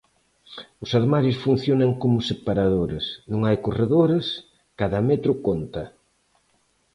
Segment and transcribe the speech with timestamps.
[0.83, 4.25] Os armarios funcionan como separadores, non hai corredores,
[4.79, 5.83] cada metro conta.